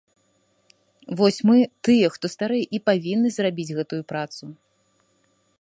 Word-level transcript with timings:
Вось 1.19 1.37
мы, 1.49 1.57
тыя, 1.87 2.07
хто 2.17 2.25
старэй, 2.35 2.63
і 2.79 2.81
павінны 2.91 3.29
зрабіць 3.39 3.75
гэтую 3.81 4.03
працу. 4.15 4.43